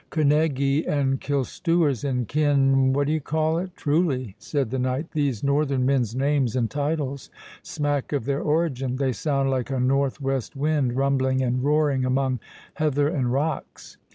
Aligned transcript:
"Kerneguy, 0.09 0.83
and 0.87 1.21
Killstewers, 1.21 2.03
and 2.03 2.27
Kin—what 2.27 3.05
d'ye 3.05 3.19
call 3.19 3.59
it?—Truly," 3.59 4.33
said 4.39 4.71
the 4.71 4.79
knight, 4.79 5.11
"these 5.11 5.43
northern 5.43 5.85
men's 5.85 6.15
names 6.15 6.55
and 6.55 6.71
titles 6.71 7.29
smack 7.61 8.11
of 8.11 8.25
their 8.25 8.41
origin—they 8.41 9.11
sound 9.11 9.51
like 9.51 9.69
a 9.69 9.79
north 9.79 10.19
west 10.19 10.55
wind, 10.55 10.95
rumbling 10.95 11.43
and 11.43 11.63
roaring 11.63 12.03
among 12.03 12.39
heather 12.73 13.09
and 13.09 13.31
rocks." 13.31 13.97